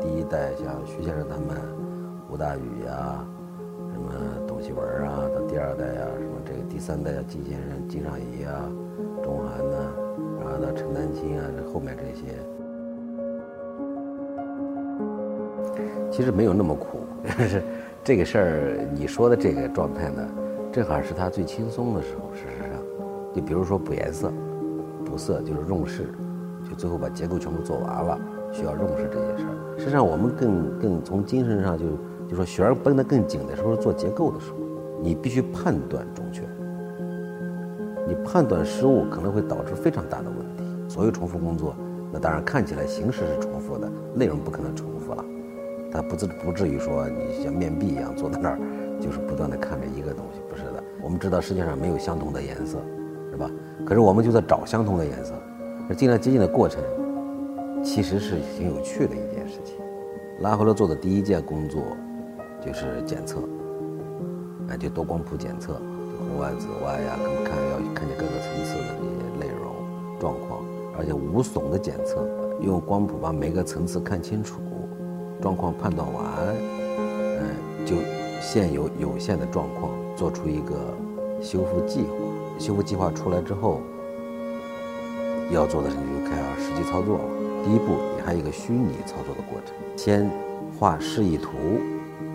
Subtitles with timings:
[0.00, 1.56] 第一代，像徐先生他们，
[2.30, 3.24] 吴大宇呀，
[3.92, 4.12] 什么
[4.46, 8.68] 董其文啊，到第二代呀，什么这个第三代啊，金先生、金尚仪啊，
[9.22, 9.76] 钟涵呐，
[10.40, 12.34] 然后到陈丹青啊，这后面这些，
[16.10, 16.98] 其实没有那么苦。
[17.38, 17.62] 是
[18.04, 20.28] 这个事儿，你说的这个状态呢，
[20.70, 22.32] 正好是他最轻松的时候。
[22.34, 22.80] 事实上，
[23.34, 24.30] 就比如说补颜色、
[25.04, 26.08] 补色，就是用饰，
[26.68, 28.18] 就最后把结构全部做完了。
[28.56, 29.78] 需要重视这些事儿。
[29.78, 31.84] 实际上，我们更更从精神上就
[32.26, 34.56] 就说弦儿绷得更紧的时候，做结构的时候，
[35.02, 36.42] 你必须判断准确。
[38.08, 40.64] 你判断失误可能会导致非常大的问题。
[40.88, 41.76] 所有重复工作，
[42.10, 45.22] 那当然看起来形式是重复的，内容不可能重复了。
[45.92, 48.58] 它不至不至于说你像面壁一样坐在那儿，
[49.00, 50.82] 就是不断的看着一个东西，不是的。
[51.02, 52.78] 我们知道世界上没有相同的颜色，
[53.30, 53.50] 是吧？
[53.84, 55.34] 可是我们就在找相同的颜色，
[55.88, 56.82] 而尽量接近的过程。
[57.86, 59.76] 其实是挺有趣的一件事情。
[60.40, 61.80] 拉回来做的第一件工作
[62.60, 63.38] 就是检测，
[64.68, 65.80] 哎，就多光谱检测，
[66.18, 69.72] 红外、紫外呀，看要看见各个层次的这些内容
[70.18, 70.64] 状况，
[70.98, 72.28] 而且无损的检测，
[72.60, 74.60] 用光谱把每个层次看清楚，
[75.40, 76.24] 状况判断完，
[77.38, 77.94] 嗯，就
[78.40, 80.74] 现有有限的状况做出一个
[81.40, 82.08] 修复计划。
[82.58, 83.80] 修复计划出来之后，
[85.52, 87.45] 要做的事情就开始实际操作了。
[87.66, 90.30] 第一步，你还有一个虚拟操作的过程，先
[90.78, 91.50] 画示意图，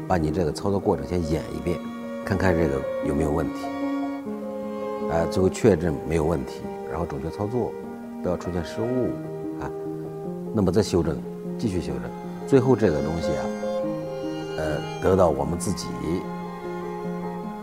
[0.06, 1.80] 把你这个操作过程先演一遍，
[2.26, 3.66] 看看这个有没有问题，
[5.10, 7.72] 哎，最后确认没有问题，然后准确操作，
[8.22, 9.72] 不要出现失误，啊，
[10.54, 11.18] 那么再修正，
[11.58, 12.12] 继续修正，
[12.46, 13.44] 最后这个东西啊，
[14.58, 15.88] 呃，得到我们自己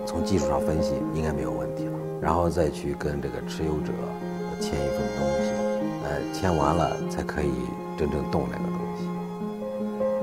[0.07, 3.93] 从技术上分析应该没有问题了，然后再去跟这个持有者
[4.59, 5.48] 签一份东西。
[6.33, 7.51] 签完了才可以
[7.97, 9.05] 真正动那个东西，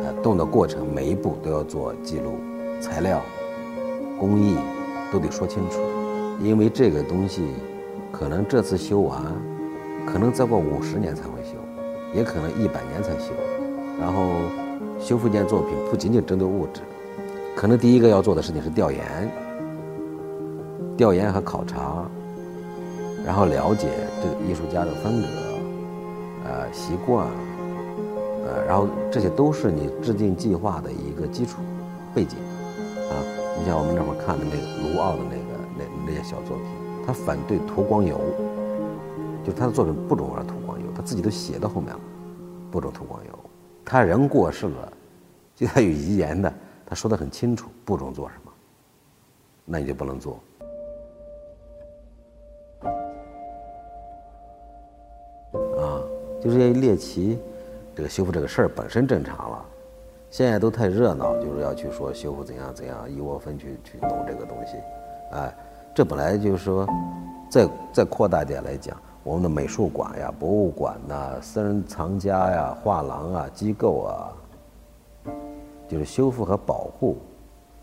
[0.04, 2.38] 呃，动的过程每一步都要做记录，
[2.80, 3.22] 材料、
[4.20, 4.56] 工艺
[5.12, 5.82] 都得说清楚，
[6.42, 7.48] 因为这个东西
[8.12, 9.22] 可能这次修完，
[10.06, 11.58] 可能再过五十年才会修，
[12.14, 13.34] 也可能一百年才修。
[14.00, 14.42] 然后
[15.00, 16.82] 修复一件作品不仅仅针对物质，
[17.56, 19.02] 可能第一个要做的事情是调研、
[20.96, 22.06] 调研和考察，
[23.26, 23.90] 然后了解
[24.22, 25.45] 这个艺术家的风格。
[26.76, 27.26] 习惯，
[28.46, 31.62] 呃，然后这些都是你制定计划的一个基础
[32.14, 32.38] 背景，
[33.10, 33.16] 啊，
[33.58, 36.66] 你像我们那会儿看的那个卢奥的那个那那些小作品，
[37.08, 38.20] 他反对涂光油，
[39.46, 42.00] 就他的作品不准玩涂光油，他自己都写到后面了，
[42.70, 43.32] 不准涂光油。
[43.86, 44.94] 他人过世了，
[45.56, 46.54] 就他有遗言的，
[46.86, 48.52] 他说的很清楚，不准做什么，
[49.64, 50.38] 那你就不能做。
[56.46, 57.40] 就是要猎奇，
[57.96, 59.66] 这个修复这个事儿本身正常了，
[60.30, 64.78] 现在都太热闹，就是要去说修复怎样怎样，一窝蜂去去弄这个东西，
[65.32, 65.52] 哎，
[65.96, 66.88] 这本来就是说，
[67.50, 75.34] 再再扩大点来讲，我们的美术馆呀、博物馆呐、私人藏家呀、画廊啊、机构啊，
[75.88, 77.18] 就是修复和保护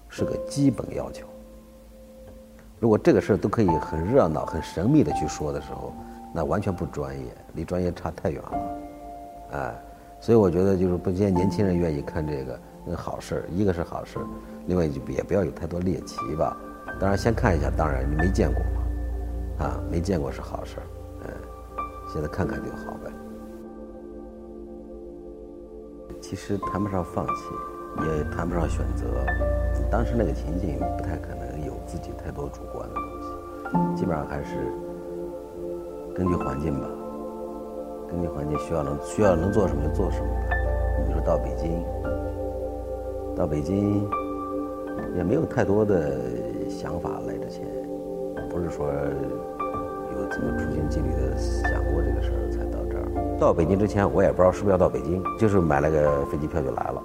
[0.08, 1.26] 是个基本要求。
[2.78, 5.92] 如果这个事儿都可以很热闹、很神秘的去说的时候，
[6.34, 8.78] 那完全不专业，离专业差太远了，
[9.52, 9.82] 哎，
[10.18, 14.24] 所以我觉得就是不，现在年轻人愿意看这个，那好事儿，一个是好事儿，
[14.66, 16.56] 另外就也不要有太多猎奇吧。
[16.98, 20.86] 当然先看一下，当然你没见过嘛，啊，没见过是好事儿，
[21.24, 21.30] 嗯，
[22.12, 23.12] 现在看看就好呗。
[26.20, 27.32] 其实谈不上放弃，
[28.06, 29.04] 也谈不上选择，
[29.90, 33.04] 当时那个情境不太可能有自己太多主观的东
[33.94, 34.72] 西，基本上还是。
[36.14, 36.86] 根据环境吧，
[38.08, 40.40] 根据环境需要能需要能做什么就做什么吧。
[40.98, 41.82] 你比如说到北京，
[43.34, 44.06] 到北京
[45.16, 47.64] 也没有太多的想法来之前，
[48.50, 53.38] 不是说有怎么处心积虑的想过这个事儿才到这儿。
[53.38, 57.02] 到北京之前我也不知道是不是要到北京，就是买了个飞机票就来了。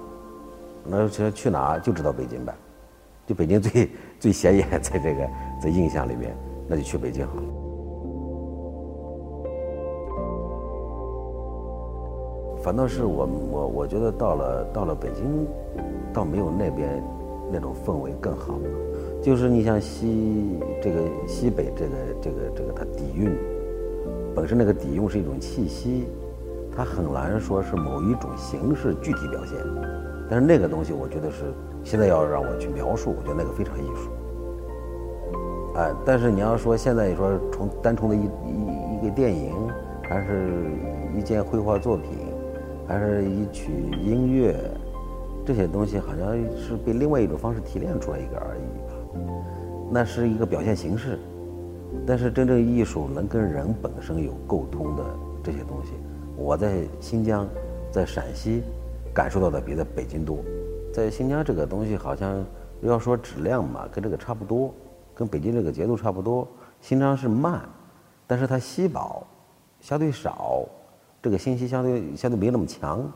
[0.84, 2.54] 那其实去哪就知道北京呗，
[3.26, 3.90] 就北京最
[4.20, 5.26] 最显眼在这个
[5.62, 6.36] 在印象里面，
[6.68, 7.42] 那就去北京好了。
[12.68, 15.24] 反倒是我我我觉得到了到了北京，
[16.12, 17.02] 倒没有那边
[17.50, 18.58] 那种氛围更好。
[19.22, 23.34] 就是你像西这个西北这个这个这个它底蕴，
[24.34, 26.08] 本身那个底蕴是一种气息，
[26.76, 29.56] 它很难说是某一种形式具体表现。
[30.28, 34.10] 但是那个东西，我觉得是现在要让我去描述，我觉得那个非常艺术。
[35.76, 39.54] 哎，但是你要说现在你说从单纯的一一一个电影，
[40.02, 40.66] 还是
[41.16, 42.27] 一件绘画作品。
[42.88, 43.70] 还是一曲
[44.02, 44.56] 音乐，
[45.44, 49.20] 这些东西好像是被另外一种方式提炼出来一个而已吧。
[49.92, 51.18] 那是一个表现形式，
[52.06, 55.04] 但是真正艺术能跟人本身有沟通的
[55.44, 55.92] 这些东西，
[56.34, 57.46] 我在新疆，
[57.92, 58.62] 在陕西
[59.12, 60.38] 感受到的比在北京多。
[60.90, 62.42] 在新疆这个东西好像
[62.80, 64.72] 要说质量嘛，跟这个差不多，
[65.14, 66.48] 跟北京这个节奏差不多。
[66.80, 67.60] 新疆是慢，
[68.26, 69.26] 但是它稀薄，
[69.78, 70.64] 相对少，
[71.20, 73.12] 这个信息相对相对没那么强。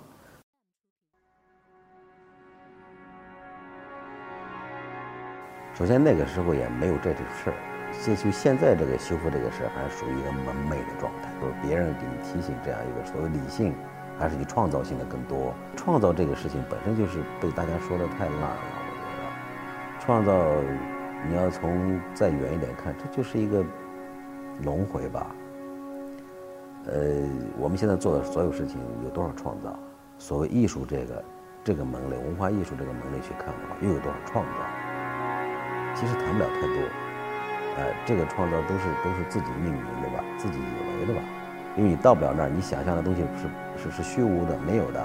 [5.74, 7.56] 首先那个时候也没有这种事儿，
[8.04, 13.74] 就就现在这个修复这个事儿还属于一个蒙昧的状态，就是别人给你提醒这样一个所谓理性，
[14.18, 15.54] 还是你创造性的更多。
[15.74, 20.00] 创造这个事情本身就是被大家说的太烂了，我觉得。
[20.04, 20.32] 创造，
[21.26, 23.64] 你要从再远一点看，这就是一个
[24.62, 25.34] 轮回吧。
[26.86, 27.22] 呃，
[27.58, 29.78] 我们现在做的所有事情有多少创造？
[30.18, 31.24] 所谓艺术这个
[31.62, 34.50] 这个门类，文化艺术这个门类去看的话，又有多少创造？
[35.94, 36.76] 其实谈不了太多，
[37.78, 41.22] 哎，这个创造都是都是自己命名的吧，自己以为的吧，
[41.76, 43.46] 因为你到不了那儿，你想象的东西是
[43.78, 44.98] 是是虚无的，没有的。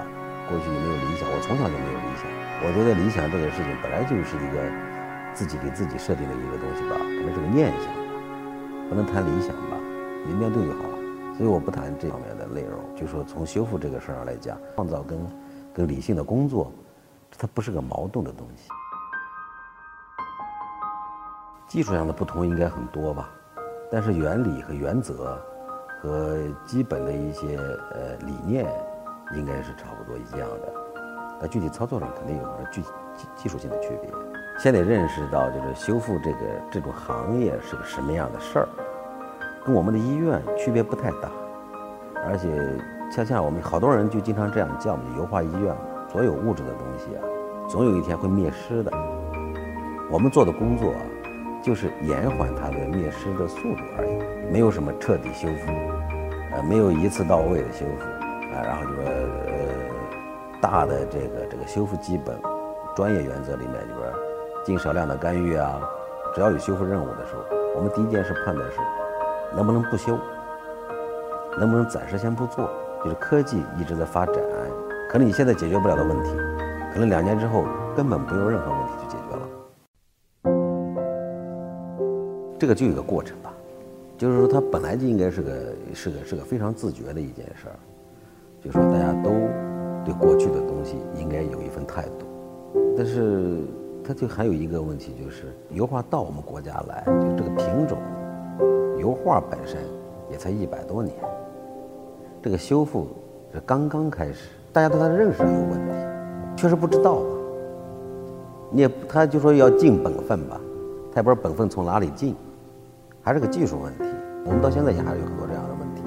[0.48, 2.26] 过去也没有理想，我从小就没有理想。
[2.64, 4.58] 我觉得理想这个事情本来就是一个
[5.34, 7.92] 自己给自己设定的一个东西吧，可能是个念想，
[8.88, 9.76] 不能谈理想吧，
[10.26, 10.97] 你面对就好了。
[11.38, 15.18] 所以我不谈这方面的内容，就说从修复这个事儿上来讲，创造跟
[15.72, 16.72] 跟理性的工作，
[17.38, 18.68] 它不是个矛盾的东西。
[21.68, 23.30] 技术上的不同应该很多吧，
[23.88, 25.40] 但是原理和原则
[26.02, 26.36] 和
[26.66, 28.66] 基本的一些呃理念
[29.36, 30.72] 应该是差不多一样的。
[31.40, 34.10] 那具体操作上肯定有什么具技技术性的区别。
[34.58, 36.38] 先得认识到，就是修复这个
[36.68, 38.68] 这种行业是个什么样的事儿，
[39.68, 41.30] 跟我们的医院区别不太大。
[42.26, 42.48] 而且
[43.14, 45.76] 恰恰我们好多人就经常这样叫嘛，油画医院，
[46.10, 47.20] 所有物质的东西啊，
[47.68, 48.90] 总有一天会灭失的。
[50.10, 51.00] 我们做的工作啊。
[51.60, 55.72] 就是延缓它的灭失的速度而已，没有什么彻底修复，
[56.54, 58.04] 呃，没有一次到位的修复，
[58.54, 62.40] 啊，然后就说呃，大的这个这个修复基本
[62.94, 64.04] 专业原则里面，就说
[64.64, 65.80] 尽少量的干预啊，
[66.32, 67.42] 只要有修复任务的时候，
[67.74, 68.78] 我们第一件事判断是
[69.56, 70.18] 能不能不修，
[71.58, 72.70] 能不能暂时先不做，
[73.04, 74.34] 就是科技一直在发展，
[75.10, 76.30] 可能你现在解决不了的问题，
[76.92, 77.64] 可能两年之后
[77.96, 79.48] 根本不用任何问题去解决了。
[82.58, 83.52] 这个就有个过程吧，
[84.16, 85.52] 就是说它本来就应该是个
[85.94, 87.76] 是个是个非常自觉的一件事儿，
[88.60, 89.30] 就是说大家都
[90.04, 92.26] 对过去的东西应该有一份态度，
[92.96, 93.60] 但是
[94.04, 97.96] 它就还有一个问题，就是油画到我们国家来，就这个品种，
[98.98, 99.78] 油画本身
[100.30, 101.14] 也才一百多年，
[102.42, 103.08] 这个修复
[103.52, 105.92] 是刚刚开始，大家对它的认识有问题，
[106.56, 107.22] 确实不知道，
[108.70, 110.60] 你也他就说要尽本分吧，
[111.12, 112.34] 他也不知道本分从哪里尽。
[113.22, 114.04] 还是个技术问题，
[114.46, 116.02] 我们到现在也还有很多这样的问题，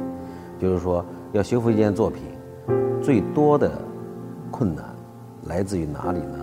[0.60, 2.24] 就是说要修复一件作品，
[3.02, 3.72] 最多的
[4.50, 4.84] 困难
[5.48, 6.38] 来自于哪里呢？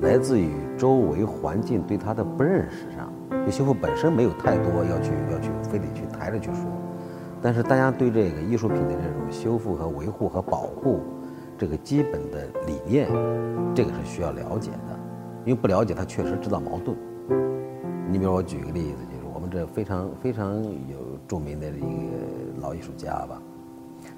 [0.00, 3.10] 来自于周围环境对它的不认识上。
[3.44, 6.64] 就修复本身没有太多要去要去非得去抬着去说，
[7.40, 11.00] 但是大家对这个艺术品的这种修复和维护和保护
[11.56, 13.08] 这个基本的理念，
[13.74, 14.98] 这个是需要了解的，
[15.44, 16.96] 因为不了解它确实制造矛盾。
[18.10, 19.04] 你比如我举个例子。
[19.10, 22.16] 就是我们这非常非常有著名的一个
[22.60, 23.40] 老艺术家吧，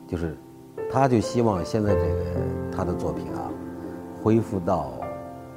[0.07, 0.37] 就是
[0.91, 2.25] 他就希望现在这个
[2.75, 3.51] 他的作品啊，
[4.23, 4.93] 恢复到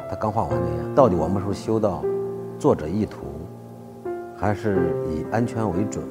[0.09, 0.95] 他刚画完那样。
[0.95, 2.03] 到底我们是不是修到
[2.59, 3.25] 作者意图，
[4.37, 6.03] 还是以安全为准？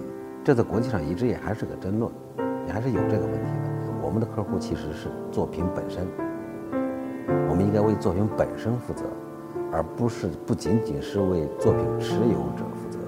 [0.42, 2.12] 这在国际上一直也还是个争论，
[2.66, 3.70] 也还是有这个问题的。
[4.02, 6.06] 我们的客户其实是作品本身，
[7.48, 9.04] 我们应该为作品本身负责，
[9.72, 12.98] 而不是不仅仅是为作品持有者负责。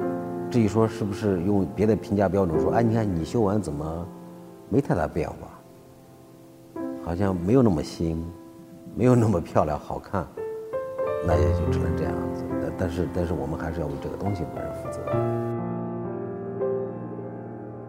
[0.51, 4.07] 至于说是不是用别的评价标准说，哎，你看你修完怎么
[4.69, 5.37] 没太大变化？
[7.03, 8.25] 好像没有那么新，
[8.95, 10.27] 没有那么漂亮好看，
[11.27, 12.06] 那也就只能这样。
[12.79, 15.01] 但是但是我们还是要为这个东西本身负责。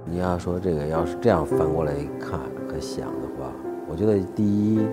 [0.06, 3.52] 你要说这个要是这样反过来一看和想的话，
[3.88, 4.88] 我觉得第一，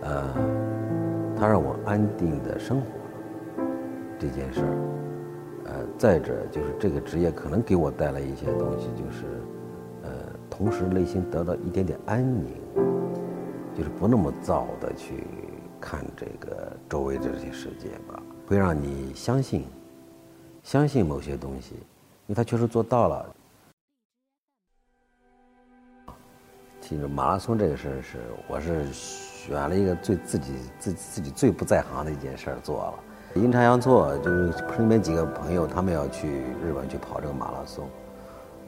[0.00, 0.34] 呃，
[1.36, 3.68] 它让我安定的生活了
[4.18, 4.76] 这件事儿。
[5.68, 9.24] 呃再者就是这个职业可能给我带来一些东西，就是，
[10.04, 10.10] 呃，
[10.48, 12.54] 同时内心得到一点点安宁，
[13.74, 15.26] 就是不那么躁的去
[15.80, 19.64] 看这个周围这些世界吧，会让你相信，
[20.62, 23.26] 相信某些东西，因为他确实做到了。
[26.80, 32.94] 其实马拉松这个事儿是，我是选了一个最自己自自己最不在行的一件事儿做了。
[33.34, 36.28] 阴差阳错，就是身边几个朋友他们要去
[36.64, 37.88] 日本去跑这个马拉松，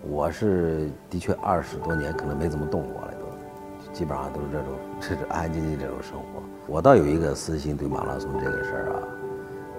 [0.02, 4.66] 我是的确二十多年可能没怎么动过了，都基本上都是这种
[5.00, 6.42] 这种安安静静这种生活。
[6.66, 9.02] 我倒有一个私心，对马拉松这个事儿啊，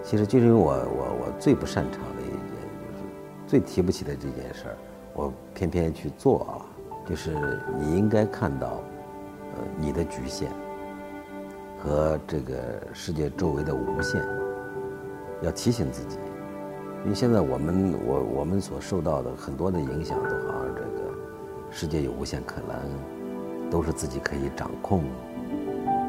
[0.10, 2.40] 其实就是因为我我我最不擅长的一件，
[2.82, 3.04] 就是
[3.46, 4.78] 最提不起的这件事儿，
[5.14, 6.66] 我偏偏去做了。
[7.08, 7.38] 就是
[7.80, 8.82] 你应该看到，
[9.54, 10.50] 呃，你的局限
[11.78, 12.56] 和这个
[12.92, 14.20] 世界周围的无限，
[15.44, 16.18] 要提醒自己，
[17.04, 21.14] 因为现在我们我我们所受到的很多的影响，都好像这个
[21.70, 25.04] 世界有无限可能，都是自己可以掌控。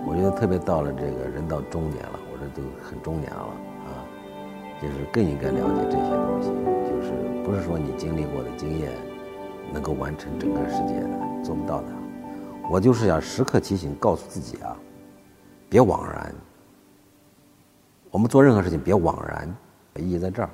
[0.06, 3.48] 我觉得特别到了这个人到中年了，我这都很中年了，
[4.80, 6.48] 就是更应该了解这些东西，
[6.88, 7.12] 就是
[7.44, 8.90] 不是说你经历过的经验。
[9.72, 11.86] 能够完成整个世界的，做不到的。
[12.68, 14.76] 我就是想时刻提醒，告诉自己啊，
[15.68, 16.34] 别枉然。
[18.10, 19.48] 我们做任何事情别枉然，
[19.94, 20.50] 意义在这儿。